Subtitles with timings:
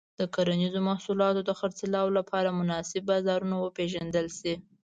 [0.19, 4.53] د کرنيزو محصولاتو د خرڅلاو لپاره مناسب بازارونه وپیژندل شي.